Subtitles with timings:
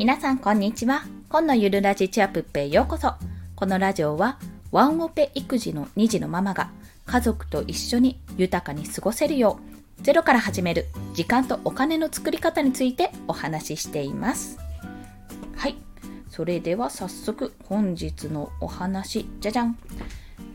[0.00, 1.02] 皆さんこんにちは。
[1.28, 3.16] 今のゆるラジチアップへようこそ。
[3.54, 4.38] このラジオは
[4.72, 6.70] ワンオペ育児の2児のママが
[7.04, 9.60] 家族と一緒に豊かに過ごせるよ
[9.98, 14.58] うゼロから始める時間とお金の作り方についてお話ししています。
[15.54, 15.76] はい。
[16.30, 19.76] それでは早速本日のお話、じゃじゃん。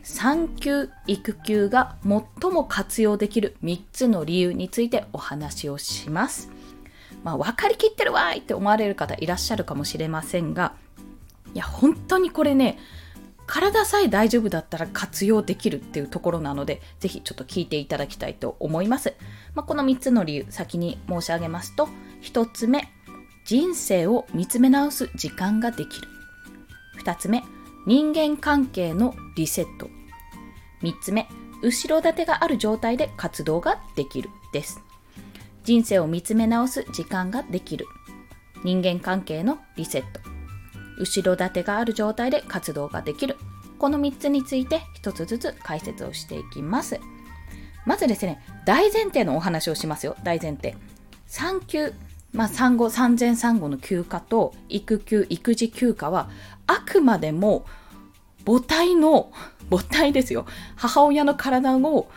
[0.02, 6.50] 産休育休が最も活用できる3つの理由についてお話をします。
[7.24, 10.74] まあ、分かりきってるわーいって思われる方いらっしゃるかもしれませんが、
[11.54, 12.78] いや、本当にこれね、
[13.46, 19.14] 体さえ大丈夫だったら活用できるっていうところなので、ぜひちょっと聞いていただきたいと思います。
[19.54, 21.88] まあ、この3つの理由、先に申し上げますと、
[22.22, 22.88] 1つ目、
[23.44, 26.08] 人生を見つめ直す時間ができる。
[27.04, 27.44] 2つ目、
[27.86, 29.88] 人間関係のリセット。
[30.82, 31.28] 3つ目、
[31.62, 34.82] 後ろ盾がある状態で活動ができるです。
[35.66, 37.88] 人生を見つめ直す時間ができる。
[38.62, 40.20] 人間関係のリセット。
[40.96, 43.36] 後ろ盾がある状態で活動ができる。
[43.76, 47.00] この3つについて1つずつ解説をしていきます。
[47.84, 50.16] まずですね、大前提のお話をしますよ。
[50.22, 50.76] 大前提。
[51.26, 51.92] 産休、
[52.32, 56.30] まあ、産後、産前産後の休暇と育休、育児休暇は
[56.68, 57.66] あくまでも
[58.46, 59.32] 母体の、
[59.68, 60.46] 母体ですよ。
[60.76, 62.08] 母親の体を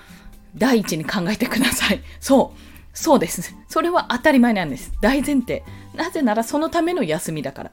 [0.55, 2.03] 第一に考えてください。
[2.19, 2.68] そう。
[2.93, 3.55] そうです。
[3.67, 4.91] それは当たり前なんです。
[5.01, 5.63] 大前提。
[5.95, 7.71] なぜならそのための休みだから。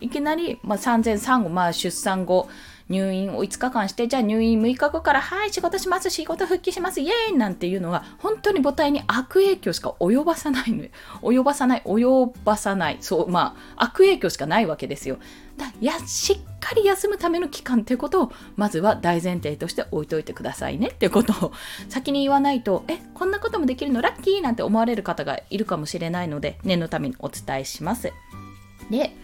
[0.00, 2.48] いきなり、まあ、産前産後、まあ、出産後、
[2.88, 10.90] 入院を5日間して、じゃあ入院6日後から、はい、仕事します、仕事復帰します、イエーイなんていうのは、本当に母体に悪影響しか及ばさないのよ。
[11.22, 12.98] 及ばさない、及ばさない。
[13.00, 15.18] そう、まあ、悪影響しかないわけですよ。
[15.56, 21.52] だや、しっかり休むための期間っていうことを、まずは大前提として置いといてくださいねっていうことを
[21.88, 28.12] 先に言わないと、え、こんなこともできるのラッキーなんて思われる方がいるかもしれないので、念のためにお伝えします。
[28.90, 29.14] で、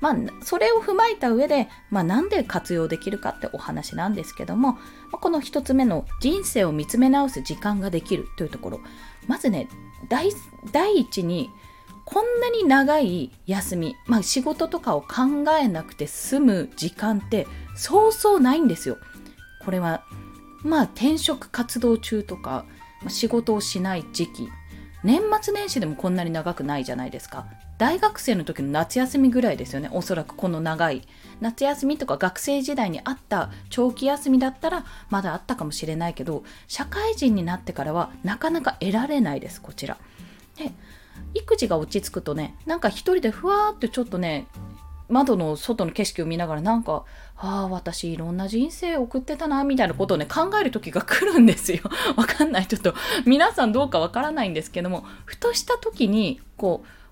[0.00, 4.78] まあ、それを踏まえた上で、まあ、なんで活用できるかってお話なんですけども、
[5.10, 8.80] まこの1つ目の人生を見つめ直す時間ができるというところ、
[9.26, 9.68] まずね、
[10.08, 10.28] 第
[10.96, 11.50] 一に、
[12.04, 18.98] こんなに長い休み、まあ、仕事とかを考えなくて済む時間ってそうそうないんですよ。
[19.64, 20.04] これは
[20.62, 22.66] まあ転職活動中とか
[23.08, 24.48] 仕事をしない時期。
[25.02, 27.46] 年末年始でもこんなに長くないじゃないですか。
[27.84, 29.90] 大学生の時の夏休みぐらいですよね。
[29.92, 31.02] おそらくこの長い。
[31.42, 39.98] 夏休みとか学生時代にあった長期休みだったらまだあったかもしれないけど社会人になってからはなかなか得られないですこちら。
[40.56, 40.72] で
[41.34, 44.46] 育児が落ち着くとねなんか一人でふわーってちょっとね
[45.10, 47.04] 窓の外の景色を見ながらなんか
[47.36, 51.82] ああ私いろんな人生送ってたなみたいなことをね考える時が来るんですよ。
[52.16, 52.66] わかんない。
[52.66, 52.94] ちょっと
[53.26, 57.03] 皆さんどうかわからないんですけどもふとした時にこう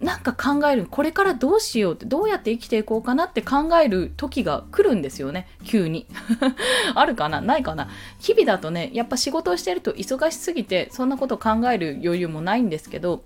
[0.00, 5.48] なんか考えるこれからどうしようってどうやって生きていこうかなって考える時が来るんですよね。
[5.64, 6.06] 急に。
[6.94, 7.40] あるかな？
[7.40, 7.88] ないかな？
[8.18, 13.24] 日々だとねやっぱ仕事をしてると忙しすぎてそんなこと考える余裕もないんですけど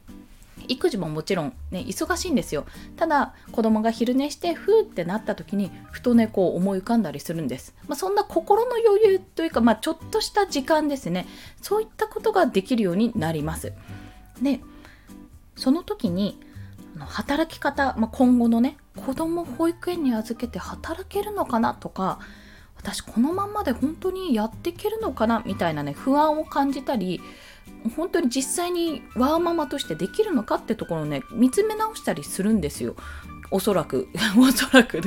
[0.68, 2.64] 育児ももちろんね忙しいんですよ。
[2.96, 11.26] ただ子供が昼寝してふーってなった時にふとねこう思い浮かんだりするんです、まあ、そんな心の余裕というか、まあ、ちょっとした時間ですね。
[11.60, 13.72] そういったことができるようになります。
[14.40, 14.60] で
[15.56, 16.38] その時に
[17.06, 22.18] 働き方、まあ、今後のね子供保育園に預けて働けるのかなとか
[22.76, 27.20] 私このまんまで本当にやっていけるのかなみたいなね不安を感じたり
[27.96, 32.96] 本当に実際にワーママとしてできるのかってところをね見つめ直したりするんですよ。
[33.50, 34.08] おそらく。
[34.38, 35.00] おそらく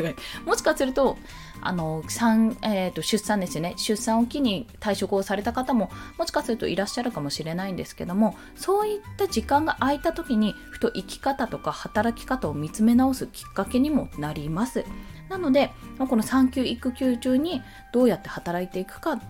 [0.46, 1.18] もしかすると
[1.66, 3.74] あの産、えーと、出産ですよね。
[3.78, 14.86] 出産を機に退職をされた方ももしかするといらっしゃるかもしれないんですけどもそういった時間が空いた時にふと生き方とか働き方を見つめ直すきっかけにもなります。
[15.30, 17.62] なのでこの産休育休中に
[17.94, 19.26] どうやって働いていくかって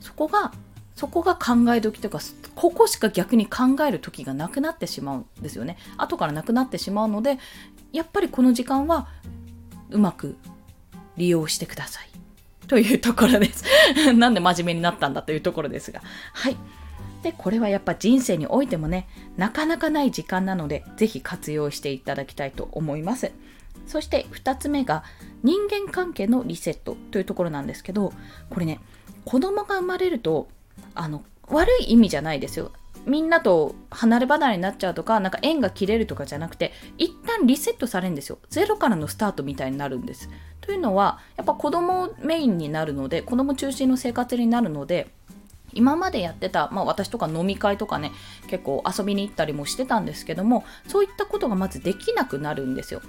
[0.00, 0.52] そこが
[0.94, 2.20] そこが考え時というか
[2.54, 5.76] ここしか逆に考える時がなくなってしまうんですよね。
[5.96, 7.38] 後からなくなってしまうので
[7.92, 9.08] やっぱりこの時間は
[9.90, 10.36] うまく
[11.16, 12.08] 利用してください。
[12.66, 13.64] というところです。
[14.14, 16.00] なんで真面目になったんだというところですが。
[16.32, 16.56] はい。
[17.22, 19.08] でこれはやっぱ人生においてもね
[19.38, 23.32] なかなかない時間なので是非活用していただきたいと思います。
[23.86, 25.04] そして2つ目が
[25.42, 28.12] 人間関係のリセットというところなんですけど
[28.50, 28.78] これね
[29.24, 30.48] 子供が生まれると
[30.94, 32.72] あの悪い意味じゃないですよ。
[33.06, 38.38] みんなと離れ離れになっちゃうとか、なんか縁が切れるとかじゃなくて、一旦リセットされるんですよ。
[38.50, 40.28] ゼロからのスタートみたいになるんです。
[40.60, 45.08] というのは、やっぱ子供メインになるので、子供中心の生活になるので、
[45.74, 48.12] 今までやってた、まあ、私とか飲み会とかね
[48.48, 53.02] 結構遊びに行ったりもしてたんですけどもそういったことがまずできなくなるんですよ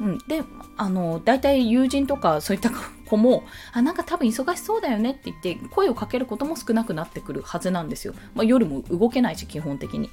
[0.00, 0.42] うん、で
[0.76, 2.70] あの大体友人とかそういった
[3.06, 10.10] 子もあなんか多分忙しそうだよねって言って声をかけることも少なくなってくるはずなんですよ、まあ、夜も動けないし基本的に。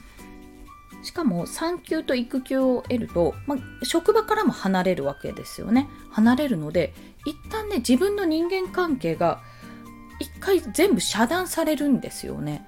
[1.03, 5.89] しかも産休と育休を得ると、まあ、職場からも離れるわけですよね。
[6.11, 6.93] 離れるので
[7.25, 9.41] 一旦ね自分の人間関係が
[10.19, 12.63] 一回全部遮断されるんですよね。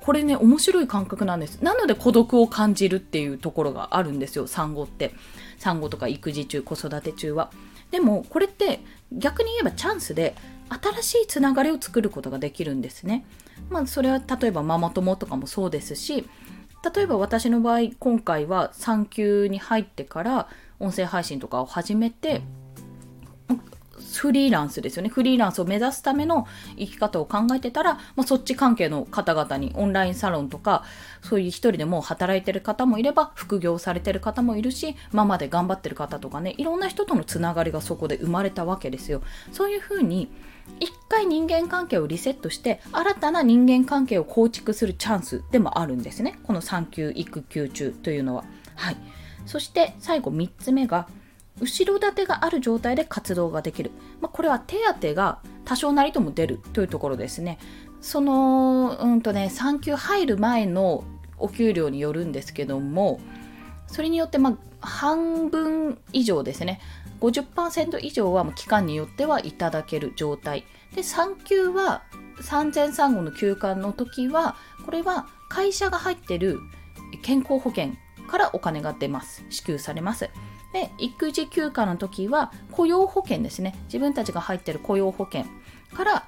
[0.00, 1.62] これね面白い感覚なんです。
[1.62, 5.14] なので孤独を感じるっていうところがあるんですよ産後って。
[5.58, 7.50] 産後とか育児中子育て中は。
[7.90, 8.80] でもこれって
[9.12, 10.34] 逆に言えばチャンスで
[10.68, 13.24] 新しいつながりを作ることができるんですね。
[13.70, 16.28] まあそれは例えばママ友とかもそうですし
[16.94, 20.48] 例えば私の場合今回は産休に入ってから
[20.78, 22.42] 音声配信とかを始めて
[23.98, 25.08] フリーランスですよね。
[25.08, 26.46] フリーランスを目指すための
[26.76, 30.84] 生き方を考えてたら、まあ、そっち関係の方々にオンラインサロンとか、
[31.22, 39.22] そういう一人でも働いてる方もいれば、副業されてる方もいるし、ママで頑張ってる方とかね、いろんな人とのつながりがそこで生まれたわけですよ。
[39.52, 40.28] そういうふうに、
[40.80, 48.44] 一回人間関係をリセットして新たな人間関係を構築するチャンスでもあるんですねこの産休育休中というのは
[48.76, 48.96] はい
[49.46, 51.08] そして最後3つ目が
[51.60, 53.90] 後ろ盾がある状態で活動ができる、
[54.20, 57.58] まあ、これは手当が多少なりとも出るというところですね。
[58.00, 61.04] そのうんとね産休入る前の
[61.38, 63.20] お給料によるんですけども
[63.88, 66.80] それによってまあ半分以上ですね。
[67.20, 70.64] 50%以上は期間によってはいただける状態。
[70.94, 72.02] で産休は
[72.40, 76.60] 産前産後の休暇の時はこれは会社が入ってる
[77.22, 77.90] 健康保険
[78.28, 79.44] からお金が出ます。
[79.50, 80.30] 支給されます。
[80.72, 85.44] で育児休暇の時は雇用保険ですね自分たちが入ってる雇用保険
[85.94, 86.26] から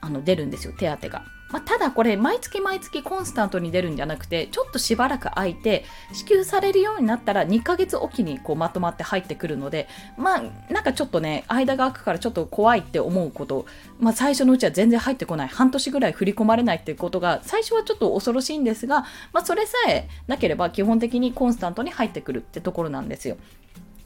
[0.00, 1.24] あの出るんですよ手当が。
[1.50, 10.42] まあ、ただこれ毎月毎月コンスタントに出るんじゃなくてちょっとしばらく空いて支給されるようになったら2ヶ月おきにこうまとまって入ってくるのでまあ
[10.72, 13.66] なんかちょっとね間が空くからちょっと怖いって思うこと、
[13.98, 23.36] まあ、最初のうちは全然入ってこない半年ぐらい振り込まれないっていうことが最初はちょっと恐ろしいんですが、まあ、それさえなければ基本的にコンスタントに入ってくるってところなんですよ。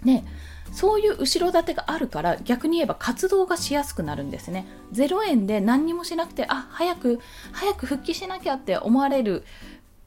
[0.05, 0.25] ね
[0.75, 4.67] そういう後ろ盾があるから逆に言えば活動がしやすくなるんですね。
[4.93, 7.21] 0円で何にもしなくてあ早く
[7.53, 9.45] 早く復帰しなきゃって思われる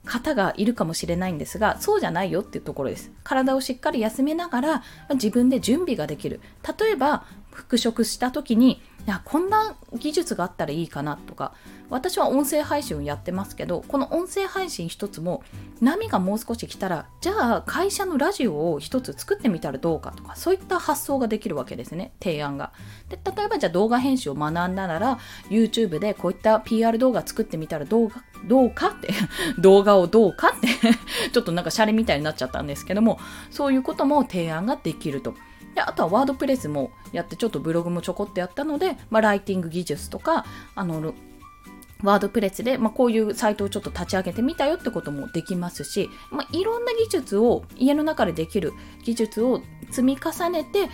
[0.04, 4.82] 方がいるかもしれないんですがそうじゃないよっていうところです体をしっかり休めながら
[5.14, 6.40] 自分で準備ができる
[6.78, 8.80] 例えば復職した時に
[9.10, 11.54] やこんな技術があったらいいかなとか
[11.88, 15.42] 私は音声配信をやってますけどこの音声配信一つも
[15.80, 22.72] 波がもう少し来たらじゃあ会社のラジオを一つ作ってみたらどうかとかそういった発想ができるわけですね提案が。
[23.08, 25.18] で例えばじゃあ動画編集を学んだなら
[25.48, 28.10] YouTube でこういった PR 動画作ってみたらどう
[28.46, 29.08] どうかって
[29.58, 30.68] 動画をどうかって
[31.32, 33.18] ちょっとなんかシャレみたいになっちゃったんですけども
[33.50, 35.34] そういうことも提案ができると。
[35.78, 40.44] であとはワードプレスもやってちょっとブログもちょこっとやったので、まあ、ライティング技術とか
[40.74, 41.14] あの
[42.02, 48.72] ワードプレスで、まあ、こういうサイトをちょっと立ち上げてみたよってこともできますし、まあ、いろんな技術を家の中でできる
[49.04, 50.88] 技術を積み重ねて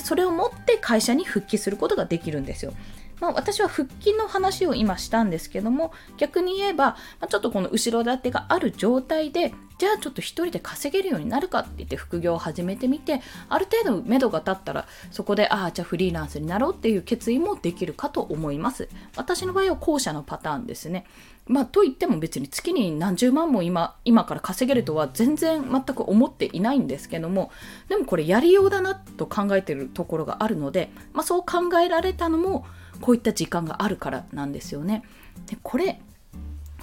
[0.00, 2.72] それを持って会社に復帰することができるんですよ。
[3.20, 18.88] まあ、私は腹筋の話を今したんですけども逆に言えば、まあ、ちょっとこの後ろ盾がある状態でじゃあちょっと1人で稼げるようになるかって言って副業を始めてみてある程度目処が立ったらそこでああじゃあフリーランスになろうっていう決意もできるかと思います。
[19.16, 21.06] 私の場合は後者のパターンですね。
[21.46, 27.50] まあと言っても別に月に何十万も今今から稼げるとは全然全く思っていないんですけども
[27.88, 32.66] でもこれやりようだなと考えてるところがあるので、まあ、そう考えられたのも
[33.00, 35.04] こういった時間があるからなんですよね
[35.46, 36.00] でこれ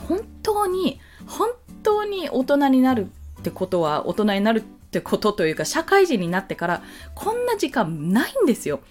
[0.08, 1.50] 本当に本
[1.84, 3.08] 当に大人になる
[3.40, 6.84] ってことは大人になるってことというか社会人になってから
[7.16, 8.82] こんな時間ないんですよ。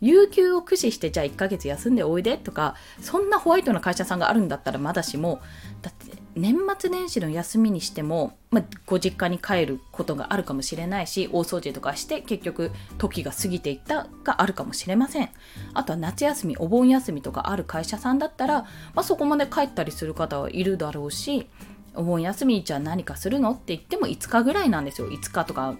[0.00, 5.40] 有給を駆使してじゃあ1ヶ月休んでおいでとかそんなホワイトな会社さんがあるんだったらまだしも
[5.82, 15.30] だって年末年始の休みにしても、まあ、ご実家に帰ることがあるかもしれないし大掃除とかして結局時が過ぎていったがあるかもしれません。
[15.72, 18.62] あとは夏休みお盆休みとかある会社さんだったら、
[18.94, 21.48] まあ、そこまで帰ったりする方はいるだろうし
[21.94, 25.08] お盆休みじゃあ何かするのって言っても5日ぐらいなんですよ。
[25.08, 25.74] 5日とか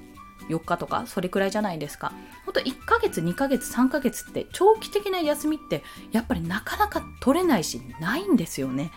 [0.49, 2.12] 4日とかそれくらいじゃないですか
[2.45, 8.91] ほんと1ヶ月2ヶ月3ヶ月って長期的な休みってやっぱりなかなか取れないしないんですよね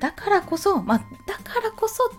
[0.00, 2.10] だからこそまあだからこそ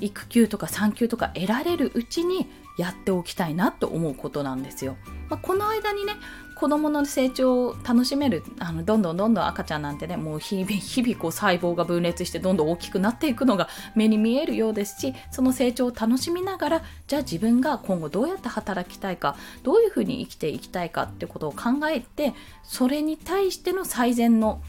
[0.00, 4.96] 育休とか産休とか得られるうちにやっておきたいなと思うことなんですよ。
[5.30, 6.16] まあ、この間にね
[6.56, 22.32] 子供の成長を楽しめるあのどんどんどんどん赤ちゃんなんてねもう日々日々こう細胞が分裂してどんどん大きくなっていくのが目に見えるようですしその成長を楽しみながらじゃあ自分が今後どうやって働きたいかどういうふうに生きていきたいかってことを考えて
[22.62, 24.62] それに対しての最善の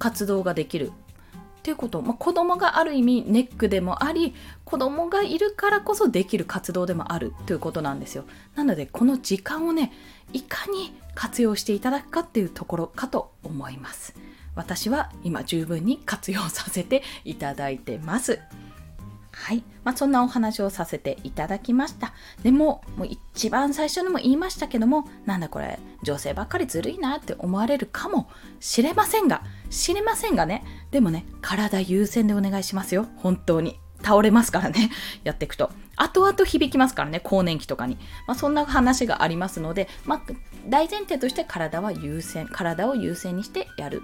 [0.00, 0.92] 活動ができる。
[1.60, 8.24] っていうこと、まあ、子供がある意味ネックでもあり子供がいるからこそできる活動でもあるということなんですよ。
[8.54, 9.92] なのでこの時間をね
[10.32, 14.14] いかに活用していただくかっていうところかと思います。
[14.54, 18.40] 私は今十分に活用させていただいてます。
[19.40, 22.12] はい、まあ、そんなお話をさせていただきました。
[22.42, 28.28] でももう一番最初にも言いましたけどもなんだこれ女性ばっかりずるいなって思われるかも
[28.60, 30.62] しれませんが知りませんがね。
[30.90, 33.06] でもね体優先でお願いしますよ。
[33.16, 33.80] 本当に。
[34.02, 34.90] 倒れますからね。
[35.24, 35.70] やっていくと。
[35.96, 40.22] 後々響きますからね更年期とかに、まあ、そんな話がありますので、まあ、
[40.66, 44.02] 大前提として体は優先体を優先にしてやる。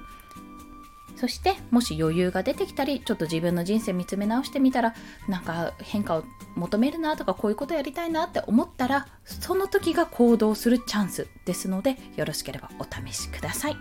[1.16, 4.94] そしてもし余裕が出てきたりちょっと自分の人生見つめ直してみたら
[5.28, 13.76] なんか変化を求めるなとかこういうことやりたいなって思ったらその時が行動するチャンスですのでよろしければお試しください。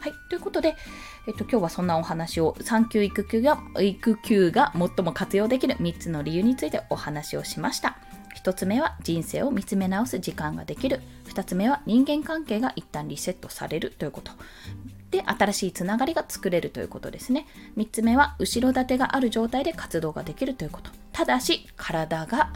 [0.00, 0.76] はい、ということで、
[1.26, 7.96] えっと、今日はそんなお話を産休育休が育休が最も活用できる3つの理由についてお話をしました。
[8.36, 14.30] 1つ目は人生を見つめ直す時間ができる2つ目は人間関係が一旦リセットされるということ
[15.10, 17.46] で新しいつながりが作れるということですね。
[17.76, 20.90] 3つ目は後ろ盾がある状態で活動ができるということ。
[21.12, 22.52] ただし体が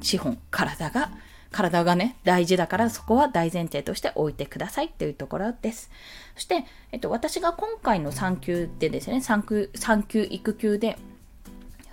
[0.00, 0.38] 資本。
[0.50, 1.10] 体が
[1.52, 5.90] 体がね、大事だからそこは大前提として置いてくださいっていうところです。
[6.34, 10.96] そして、えっと、私が今回の産休でですね、産休、産休育休で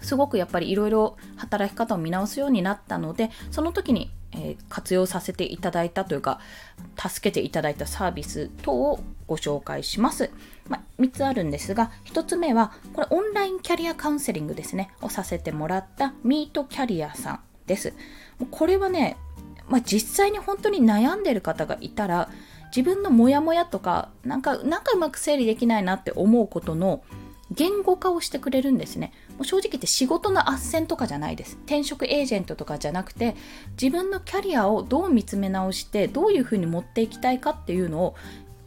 [0.01, 6.39] すごくやっぱりいろいろ働き方を見直すようになったので、その時にえ、活用させていただいたというか
[6.97, 10.31] 助けていただいたサービス等をご紹介します、
[10.67, 14.91] まあ、3つあるんですが1つ目はこれオンラインキャリアカウンセリングですね。
[15.01, 17.93] をさせてもらったミートキャリアさんです。
[18.51, 19.17] これはね、
[19.67, 22.29] まあ、実際に本当に悩んでる方がいたら
[22.75, 27.03] 自分のモヤモヤとかなんかなんかうまく整理できないなって思うことの
[27.51, 29.11] 言語化をしてくれるんですね。
[29.39, 31.55] もう正直言って仕事の斡旋とかじゃないです。
[31.65, 33.37] 転職エージェントとかじゃなくて、
[33.81, 38.15] 自分のキャリアをどう見つめ直して、どういうふうに持っていきたいかっていうのを、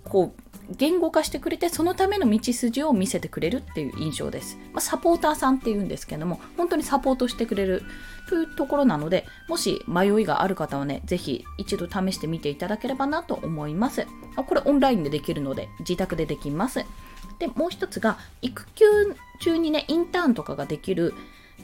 [0.05, 0.42] こう、
[0.77, 4.59] 言語化してくれて、そのための道筋を見せてくれるっていう印象です。
[4.73, 7.83] まあ、サポーターさんっていうんですけども、本当にサポートしてくれる
[8.29, 14.07] というところなので、もし迷いがある方はね、ぜひ一度試してみていただければなと思います。
[14.37, 16.85] これオンラインでできるので、自宅でできます。
[17.39, 18.85] でもう一つが育休
[19.41, 21.15] 中にねインターンとかができる、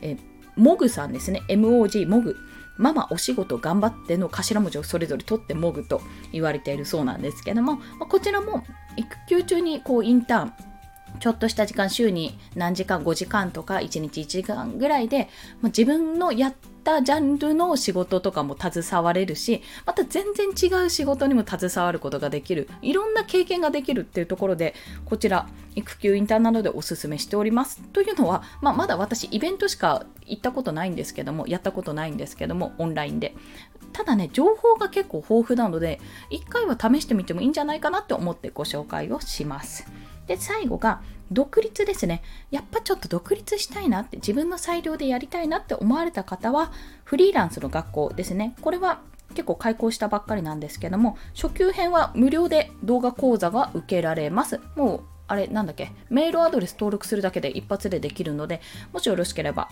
[0.03, 0.17] え
[0.57, 2.37] モグさんですね MOG モグ
[2.79, 6.01] ママお仕事頑張っての頭文字をそれぞれ取ってもぐと
[6.33, 8.65] 言われているそうなんですけども、まこちらも
[8.97, 10.68] 育休中にこうインターン
[11.21, 15.29] ちょっとした時間、週に何時間、5時間とか1日1時間ぐらいで、
[15.61, 27.81] まあ、自分のやったジャンルの仕事とかも携われるし、また全然違う仕事にも携わることができる、いろんな経験ができるっていうところで、こちら、育休インターなどでおすすめしております。
[27.93, 33.35] というのは、まあ、まだ私、イベントしか行ったことないんですけども、やったことないんですけども、オンラインで。
[33.93, 39.87] ただね、情報が結構豊富なので、一回は試してみてもいいんじゃないかなって思ってご紹介をします。
[40.29, 42.23] で、最後が、独立ですね。
[42.51, 46.73] やっぱちょっと独立したいなって、自分の裁量でやりたいなって思われた方は、
[47.05, 48.55] フリーランスの学校ですね。
[48.63, 54.61] これは結構開講したばっかりなんですけども、初級編は無料で動画講座が受けられます。
[54.75, 59.69] もう、あれ、なんだっけ、メールアドレス登録するだけで一発でできるので、もしよろしければ、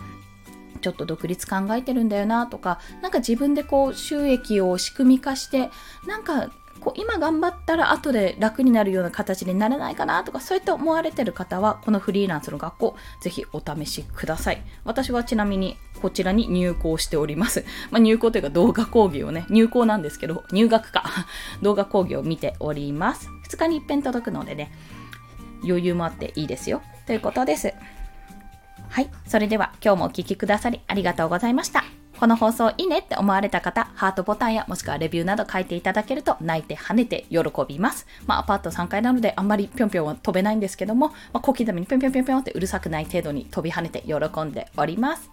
[0.83, 5.71] ちょっと独立考えてるんだよなとか、なんか自分でこう収益を仕組み化して、
[6.07, 6.51] なんか
[6.87, 14.63] こう今頑張ったら後で楽になるような形にならないかなとかそういった思われてる方はこのフリーランスの学校ぜひお試しください。
[14.85, 19.47] 私はちなみにこちらに入校しております、 まあ、入校というか動画講義をね。
[19.51, 21.03] 入校なんですけど入学か。
[21.61, 23.31] 動画講義を見ております。
[23.51, 24.71] 2日に一遍届くのでね
[25.65, 26.83] 余裕もあっていいですよ。
[27.05, 27.75] ということです。
[28.91, 29.11] はい。
[29.27, 31.96] それでは今日もお聴きくださりありがとうございました。
[32.19, 38.07] この放送いいねって思われた方、ハートボタンやもしくはレビューなど書いていただけると泣いて跳ねて喜びます。
[38.27, 45.31] まあアパート3階なのであんまりぴょんぴょんは飛べないんですけども、まあ、小刻みにぴょんぴょんぴょんぴょんってうるさくない程度に飛び跳ねて喜んでおります。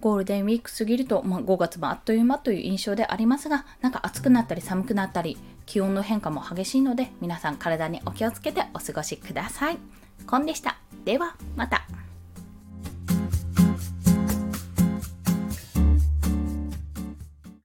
[0.00, 9.78] ゴールデンウィーク過ぎると、まあ、5月もあっという間という印象でありますが、なんか暑くなったり寒くなったり、気温の変化も激しいので、皆さん体にお気をつけてお過ごしください。
[10.26, 10.76] コンでした。
[11.04, 11.86] では、また。